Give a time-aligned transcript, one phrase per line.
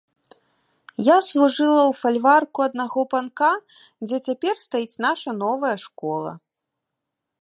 [1.07, 3.51] Я служыла ў фальварку аднаго панка,
[4.07, 6.31] дзе цяпер стаіць наша новая школа.